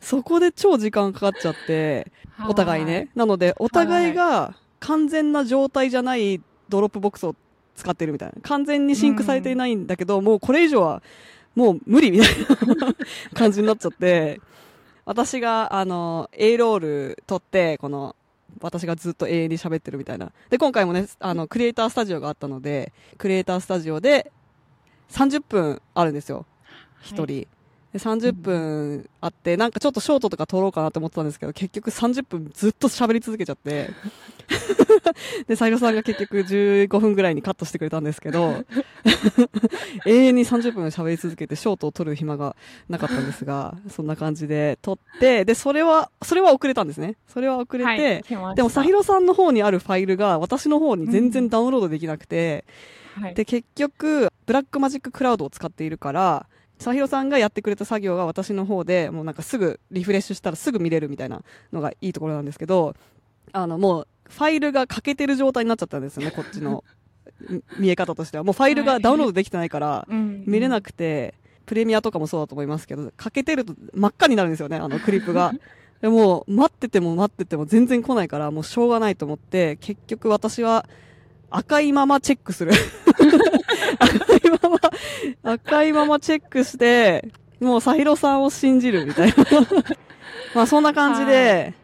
[0.00, 2.10] そこで超時間かかっちゃって、
[2.48, 3.08] お互いね。
[3.14, 7.34] なので、お互いが完全な状態じゃない Dropbox を
[7.74, 8.34] 使ってるみたいな。
[8.42, 11.02] 完全にシンクされていないんだけど、うん、もうこれ以上は、
[11.54, 12.28] もう無理みたい
[12.76, 12.94] な
[13.34, 14.40] 感じになっちゃって、
[15.06, 18.14] 私が、あの、A ロール撮って、この、
[18.60, 20.32] 私がずっと永遠に喋ってるみたいな。
[20.50, 24.32] で、今回もね、あの、クリエイタースタジオがあったので、クリエイタースタジオで
[25.10, 26.44] 30分あるんですよ。
[27.00, 27.34] 一人。
[27.36, 27.48] はい
[27.96, 33.90] で30分あって、なんかちょっとショートとか撮ろうかなと思ってたんですけど、結局30分ずっと喋り続けちゃって、
[35.48, 38.64] で、サイロさんが結局15分ぐらいにカットしてくれたんですけど、
[40.04, 42.54] 永遠に30分喋り続けてショートを撮る暇が
[42.88, 47.16] なかったんですが、そんな感じで撮って、で、それは、それは遅れたんですね。
[47.28, 47.84] それは遅れて、
[48.34, 52.64] はい、でもサヒロさんの方にあるファイルが私の方に全然ダウンロードできなくて、
[53.22, 53.34] うん。
[53.34, 56.46] で、結局、 Blackmagic Cloud を使っているから、
[56.78, 62.94] さひろさんがやってくれた作業が私の方で、もうなんかすぐリフレッシュしたらすぐ見れるみたいなのがいいところなんですけど、
[63.52, 66.84] あのもうファイルが欠けてる状態になっちゃったんですよね、 こっちの
[67.78, 68.44] 見え方としては。
[68.44, 71.34] もうファイルがダウンロードできてないから、見れなくて、
[71.64, 75.52] プレミアとかもそうだと思いますけど、欠けてると真っ赤になるんですよね、あのクリップが。
[76.02, 80.86] でも、待ってても待ってても全然来ないから、もうしょうがないと思って、結局私は
[81.50, 82.72] 赤いままチェックする
[85.42, 87.28] 赤いままチェックして、
[87.60, 89.34] もうサヒロさんを信じるみたいな。
[90.54, 91.74] まあそんな感じで、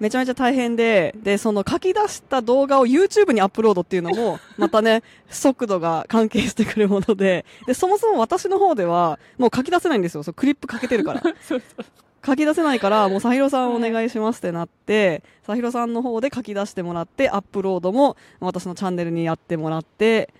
[0.00, 10.22] めちゃめちゃ大変で、で、その書き出した動画を YouTube にアップロードっていうのも、 またね、速度が関係してくるもので、で、そもそも私の方では、もう書き出せないんですよ。
[10.22, 11.22] そう、クリップかけてるから。
[11.22, 11.84] そうそう
[12.24, 20.32] 書き出せないから、もうサヒロさんお願いしますってなって、サヒロさんの方で書き出してもらって、アップロードも私のチャンネルにやってもらって、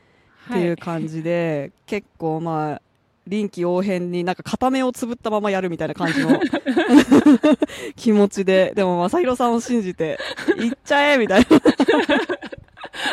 [0.49, 2.83] っていう感じで、結構まあ、
[3.27, 6.41] 臨機応変になんか片目をつぶったままやるみたいな感じの
[7.95, 10.19] 気持ちで、でも正宏さんを信じて、
[10.57, 11.47] 行っちゃえみたいな。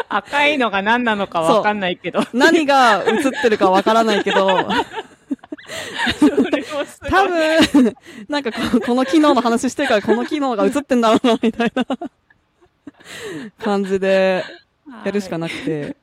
[0.09, 2.21] 赤いのが何なのかわかんないけど。
[2.33, 4.47] 何が映ってるかわからないけど、
[7.09, 7.95] 多分、
[8.29, 8.51] なんか
[8.85, 11.85] この機能の話してるからこの機能が映ってんだろうな、みたいな
[13.59, 14.43] 感じで
[15.03, 15.97] やるしかなくて。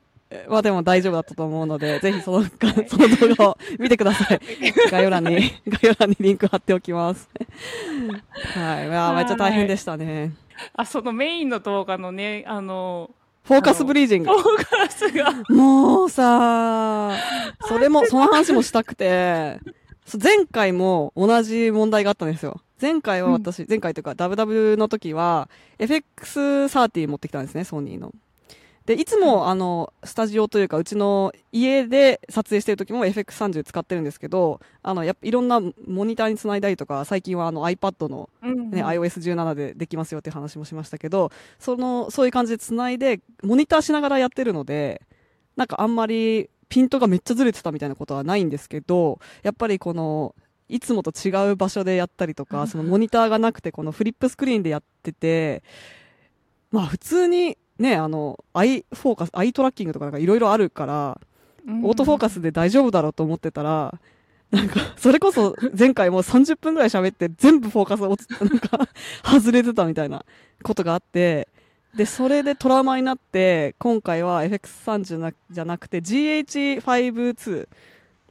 [0.49, 4.39] まあでも大丈夫だったと思うので、 ぜひその、その動画を 見てください。
[4.89, 5.35] 概要欄に、
[5.67, 7.29] 概要欄にリンク貼っておきます。
[8.55, 8.87] はい。
[8.87, 10.31] まあ、めっちゃ大変でしたね。
[10.75, 13.11] あ、そのメインの動画のね、あの、
[13.43, 14.29] フォーカスブリージング。
[14.29, 15.33] フォーカスが。
[15.49, 17.11] もうさ、
[17.67, 19.59] それも、その話もしたくて、
[20.21, 22.61] 前回も同じ問題があったんですよ。
[22.81, 28.13] 前回は私、うん、前回というか、WW の時は、FX30 持ってきたんですね、ソニーの。
[28.85, 45.01] で、いつも、あの、スタジオというか、うちの家で撮影してる時も FX30 使ってるんですけど、あの、やっぱいろんなモニターにつないだりとか、最近はあの iPad のね、うんうん、iOS17 でできますよって話もしましたけど、その、そういう感じでつないで、モニターしながらやってるので、
[45.55, 50.35] なんかあんまりピントがめっちゃずれてたみたいなことはないんですけど、やっぱりこの、
[50.67, 55.63] いつもと違う場所でやったりとか、そのモニターがなくて、このフリップスクリーンでやってて、
[56.71, 61.19] まあ普通にね、あの、アイフォーカス、アイトラッキングとかなんかいろいろあるから、
[61.67, 63.99] うん、オートフォーカスで大丈夫だろうと思ってたら、
[64.51, 68.87] なんか、それこそ前回もう30分くらい喋って全部フォーカス落ち、なんか、
[69.23, 70.23] 外れてたみたいな
[70.61, 71.47] ことがあって、
[71.95, 77.67] で、それでトラウマになって、今回は FX3 じゃなくて GH52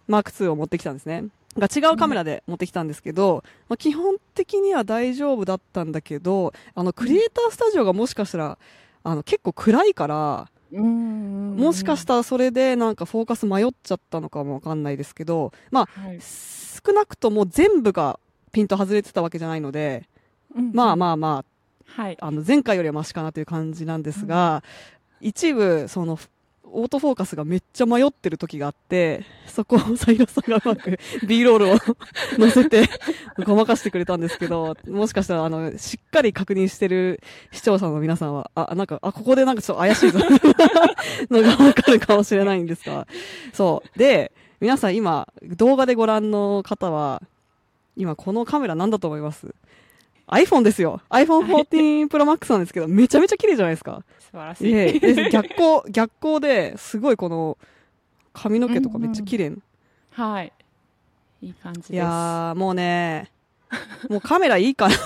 [0.09, 1.27] Mark II を持ってきたんですね。
[1.57, 8.59] が違うカメラで持ってきたんですけど、まあ、基本的には大丈夫だったんだけど、あの、クリエイタースタジオがもしかしたら、
[9.05, 18.19] あの、結構暗いから、もしかしたらそれでなんかフォーカス迷っちゃったのかもわかんないですけど、まあ、はい、少なくとも全部が
[18.53, 20.09] ピント外れてたわけじゃないので、
[20.55, 21.45] うん、まあまあま
[21.87, 24.63] あ、はい、あの前回よりはマシかなという感じなんですが、
[25.21, 26.19] うん、一部、その、
[26.75, 31.77] オートフォーカスがめっちゃ迷ってる時があって、そこをサイロさんがうまく B ロールを
[32.39, 32.89] 乗せて
[33.45, 37.21] ごまかしてくれたんですけど、もしかしたらあの、しっかり確認してる
[37.53, 40.19] 視聴者の皆さんは、あ、なんか、あ、ここでなんかちょっと怪しいぞ
[41.31, 43.07] のがわかるかもしれないんですが、
[43.53, 43.99] そう。
[43.99, 47.23] で、皆さん今、動画でご覧の方は、
[47.97, 49.55] 今このカメラなんだと思います？
[50.33, 51.01] iPhone ですよ。
[51.11, 54.03] iPhone 14 Pro Max なんですけど、めちゃめちゃ綺麗じゃないですか。
[54.19, 54.73] 素晴らしい。
[54.73, 57.59] え逆光、逆光ですごいこの
[58.33, 59.63] 髪の毛とかめっちゃ綺麗、うんうん、
[60.25, 60.53] はい。
[61.43, 61.93] いい感じです。
[61.93, 63.31] いやもうね、
[64.09, 64.95] もうカメラいいかな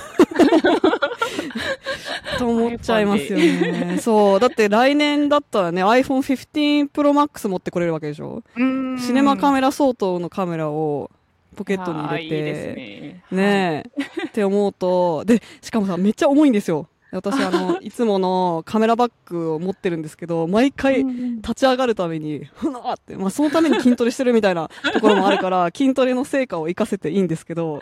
[2.39, 3.99] と思っちゃいますよね。
[4.01, 4.41] そう。
[4.41, 8.43] だって来年だったらね、iPhone 15 Pro Max 持ってこれるわけでしょ？
[8.57, 11.11] シネマカメラ相当のカメラを
[11.57, 13.25] ポケットに入れて、ね。
[13.33, 16.88] ねえ、はい、って思うと、で、しかもさ、めっちゃ重いんですよ。
[17.12, 27.81] 私、あの、 いつものカメラバッグを持ってるんですけど、毎回立ち上がるために、ふなーって、まあ、そのために筋トレしてるみたいな ところもあるから、筋トレの成果を活かせていいんですけど、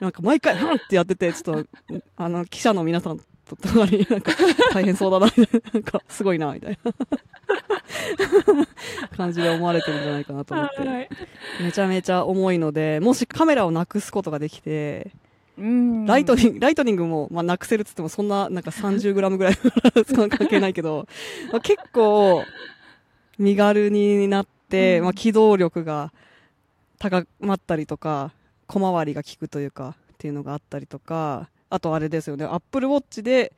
[0.00, 1.66] なんか毎回、ふんってやってて、ちょっと、
[2.16, 4.32] あの、記者の皆さんと隣になんか、
[4.72, 6.92] 大変そうだな、みたいな、なんか、すごいな、みたいな。
[9.16, 11.08] 感じで思われてるんじゃないかなと思って、
[11.62, 15.10] めちゃめちゃ重いので、もしカメラをなくすことができて、
[15.56, 21.06] ライトニング、ライトニングも、まあ、なくせるっつっても、そんな、なんか30グラムぐらい関係ないけど、
[21.52, 22.44] まあ、結構、
[23.38, 26.12] 身軽になって、まあ、機動力が
[26.98, 28.32] 高まったりとか、
[28.66, 33.52] 小回りが効くというか、っていうのがあったりとか、あとあれですよね、アップルウォッチで、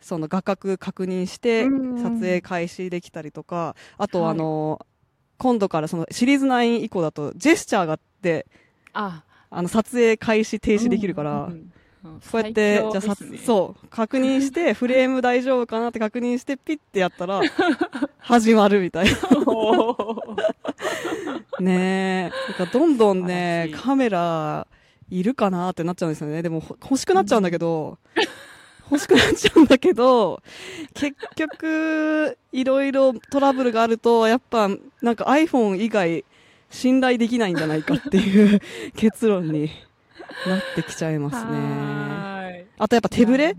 [0.00, 4.86] その画角確認して撮影開始できたりとか、あとあの、はい、
[5.38, 8.46] 今度からそのシリーズ9以降だとジェスチャーがあって、
[8.92, 9.22] あ。
[9.50, 11.52] あの、撮影開始停止できるから、
[12.02, 17.40] こうやって、じゃあ、ね、そう、確認して、 フレーム大丈夫かなって確認して、ピッてやったら、
[18.18, 19.12] 始まるみたいな。
[21.60, 22.52] ねえ。
[22.58, 24.66] なんかどんどんね、カメラ、
[25.10, 26.42] いるかなってなっちゃうんですよね。
[26.42, 27.98] でも、欲しくなっちゃうんだけど、
[28.90, 30.42] 欲しくなっちゃうんだけど、
[30.94, 34.68] 結局、いろいろトラブルがあると、やっぱ、
[35.02, 36.24] なんか iPhone 以外、
[36.70, 38.60] 信頼できないんじゃないかっていう
[38.96, 39.70] 結論に
[40.46, 42.66] なってきちゃいますね。
[42.78, 43.54] あとやっぱ手ぶれ？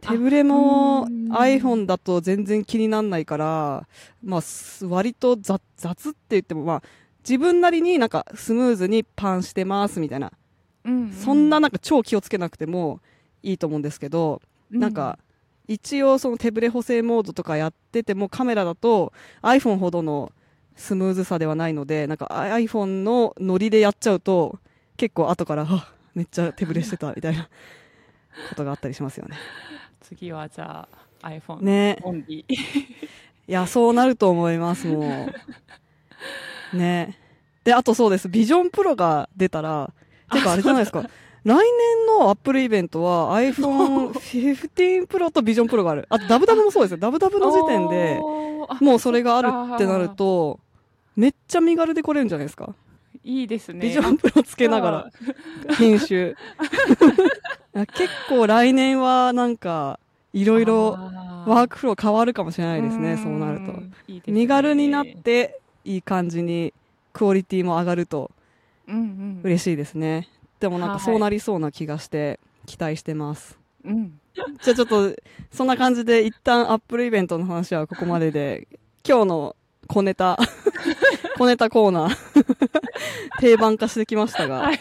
[0.00, 3.86] 手ぶれも iPhone だと全然気にならないから、
[4.22, 4.40] まあ、
[4.86, 6.82] 割と雑雑って言っても、まあ、
[7.26, 10.32] 自分なりになんかスムーズにパンしてますみたいな。
[10.84, 13.00] うんうん、そんななんか超気をつけなくても
[13.42, 14.40] いいと思うんですけど、
[14.72, 15.18] うん、なんか、
[15.68, 19.12] 一応その手ぶれ補正モードとかやっててもカメラだと
[19.42, 20.32] iPhone ほどの
[20.74, 24.58] スムーズさではないので、なんか iPhone のノリでやっちゃうと、
[24.96, 27.48] 結構後から、あ、めっちゃ手ぶれしてたみたいな
[28.48, 29.36] ことがあったりしますよね。
[30.00, 30.88] 次はじゃ
[31.22, 31.98] あ iPhone ね。
[32.02, 32.54] オンリー。
[32.54, 32.56] い
[33.46, 35.28] や、そうなると思います、も
[36.72, 36.76] う。
[36.76, 37.18] ね。
[37.62, 38.28] で、あとそうです。
[38.28, 39.92] ビジョンプロが出たら、
[40.30, 41.02] てかあれじゃないですか。
[41.42, 46.06] 来年のアップルイベントは iPhone 15 Pro とビジョンプロがある。
[46.10, 46.98] あとダブダブもそうですよ。
[46.98, 48.20] ダブダブの時点で、
[48.80, 50.60] もうそれがあるってなると、
[51.16, 52.74] めっちゃ身軽で来れるんじゃないですか。
[53.22, 53.80] いいですね。
[53.80, 55.10] ビジョンプロつけながら、
[55.76, 56.36] 編集。
[57.94, 59.98] 結構来年はなんか、
[60.32, 60.90] いろいろ
[61.46, 63.72] ワークフロー変わるかもしれないですね、そうなると。
[64.08, 66.72] いいね、身軽になって、いい感じに
[67.12, 68.30] クオリティも上がると、
[69.42, 70.28] 嬉しいですね。
[70.58, 73.58] でもなんかそうなりそうな気がして、期待してます。
[73.84, 74.20] うん。
[74.34, 75.14] じゃあちょっと、
[75.50, 78.68] そんな感じで一旦アップルイベントの話はここまでで、
[79.06, 79.56] 今日の
[79.88, 80.38] 小ネタ、
[81.38, 82.16] 小ネタコーナー
[83.40, 84.78] 定番化してきましたが、はい、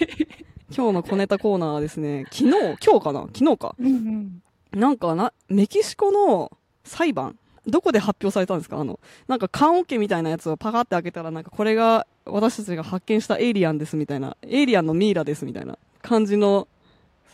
[0.75, 3.21] 今日の小ネタコーナーはですね、昨日、今日かな？
[3.33, 3.75] 昨日か。
[3.79, 6.51] うんうん、なんかな、メキシコの
[6.83, 8.77] 裁判どこで発表されたんですか？
[8.79, 16.67] あの、なんか缶オケみたいなやつをパカって開けたら、なんかこれが私たちが発見したエイリアンですみたいな、エイリアンのミイラですみたいな感じの。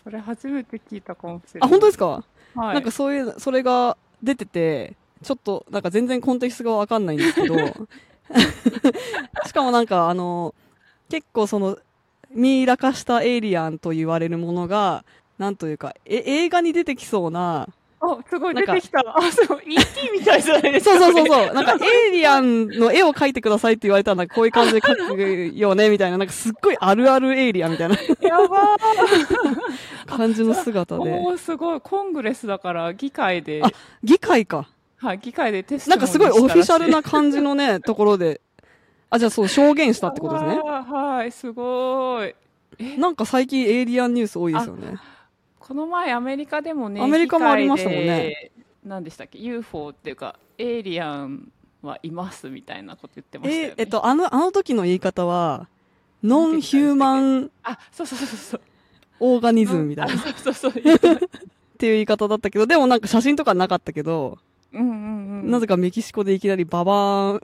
[0.03, 1.67] それ初めて聞いたかもしれない。
[1.67, 2.23] あ、本当ですか？
[2.55, 2.73] はい。
[2.75, 7.55] なんかそういう、それが出てて、ちょっと、なんか全然コンテキストがわかんないんですけど、
[9.45, 10.53] しかもなんかあの、
[11.09, 11.77] 結構その、
[12.31, 15.05] ミイラ化したエイリアンと言われるものが、
[15.37, 17.67] なんというか、え、映画に出てきそうな、
[18.01, 18.99] あ、すごい出てきた。
[18.99, 20.99] あ、そう、ET みたいじゃないですか。
[20.99, 21.53] そうそうそうそう。
[21.53, 26.17] なんか、エイリアンの絵を描いてくださいって言われたら、こういう感じで描くよね、みたいな。
[26.17, 27.95] なんか、すっごいあるあるエイリアンみたいな。
[27.95, 30.17] やばー。
[30.17, 31.19] 感じの姿で。
[31.25, 31.81] おすごい。
[31.81, 33.61] コングレスだから、議会で。
[33.63, 33.69] あ、
[34.03, 34.67] 議会か。
[34.97, 38.41] はい、議会でテストなんかすごいオフィシャルな感じのね、ところで。
[39.09, 40.61] あ、じゃあそう、証言したってことですね。
[40.61, 42.35] はい、すごい。
[42.97, 44.95] なんか最近エイリアンニュース多いですよね。
[45.67, 48.51] この前アメリカでもねアメリカもありましたもんね。
[48.83, 51.51] 何でしたっけ UFO っていうかエイリアン
[51.81, 55.67] はいますみたいなこと言ってましたよね、えー、えっとあのあの時の言い方は
[56.21, 58.61] ノンヒューマンあそうそうそうそう。
[59.19, 60.17] オーガニズムみたいな。
[60.17, 60.71] そうそうそう。
[60.71, 60.77] っ
[61.77, 64.37] ていう言い方だったけどでもなんか写真とかなかったけど
[64.71, 67.41] うんうんうん、なぜかメキシコでいきなりババーン、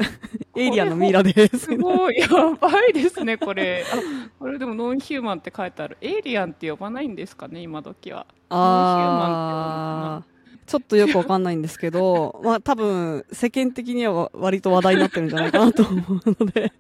[0.56, 1.58] エイリアンのミイラです。
[1.60, 3.86] すごい、やばいですね、これ。
[3.92, 3.96] あ、
[4.38, 5.98] これでもノンヒューマンって書いてある。
[6.02, 8.26] エイリアンって呼ばないんですかね、今時は。
[8.50, 10.32] ああ。
[10.66, 16.72] ちょっとよくわかんないんですけど、まあ多分、世間的には割と話題になってるんじゃないかなと思うので、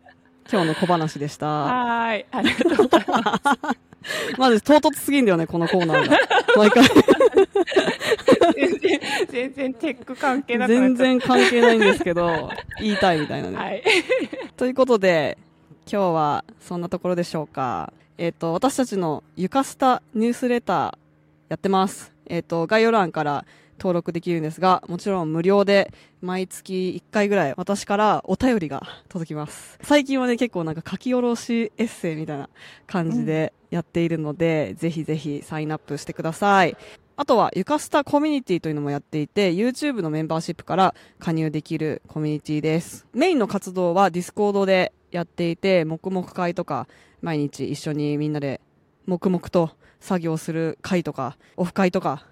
[0.50, 1.48] 今日の小話でした。
[1.48, 3.42] はい、ありがとうございま
[3.74, 4.40] す。
[4.40, 6.18] まず唐突すぎんだよね、このコーナーが。
[6.58, 6.84] 毎回
[9.30, 13.58] 全然テック関係なく全然関係ないんですけど、言いたいみたいなね。
[13.58, 13.84] はい。
[14.58, 15.38] ということで、
[15.92, 17.94] 今日はそんなところでしょうか。
[18.18, 20.94] えっ、ー、と、私たちのゆかスタニュースレター
[21.50, 22.12] やってます。
[22.28, 23.46] えっ、ー、と、概要欄から
[23.82, 29.80] 登録できるんですが、もちろん無料で毎月1回ぐらい私からお便りが届きます。
[29.82, 32.48] 最近はね、結構なんか書き下ろしエッセイみたいな
[32.86, 36.78] 感じでやっているので、うん、ぜひぜひサインアップしてください。
[37.16, 43.08] あとは、ゆかスタコミュニティというのもやっていて、YouTube のメンバーシップから加入できるコミュニティです。
[43.14, 46.88] メインの活動は Discord でやっていて、黙々会とか、
[47.22, 48.62] 毎日一緒にみんなで
[49.08, 52.28] 黙々と作業する会とか、オフ会とか、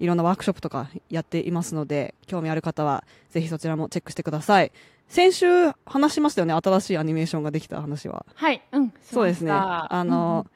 [0.00, 4.72] いろんなワークショップとかやっていますので、興味ある方はぜひそちらもチェックしてください。
[5.08, 8.26] 先週話しましたよね、新しいアニメーションができた話は。
[8.34, 8.92] はい、うん。
[9.02, 9.52] そうですね。
[9.52, 10.46] あの、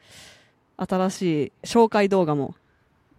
[0.79, 2.55] うん、新しい紹介動画も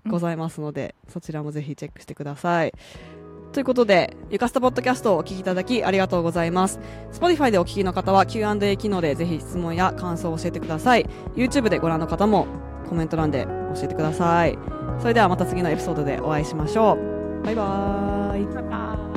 [0.07, 2.73] ございますので、うん、そちらもぜひチェックしてください。
[3.51, 6.79] ということで、ゆかすたポッドキャストをお聞きいただきありがとうございます。
[7.11, 11.09] Spotify でお聞きの方は Q&A 機能でぜひ質問や感想を教えてください。
[11.35, 12.45] YouTube でご覧の方も
[12.87, 14.57] コメント欄で教えてください。
[14.99, 17.43] それではまた次のエピソードでお会いしましょう。
[17.45, 18.45] バイバーイ。
[18.53, 19.08] バイバーイ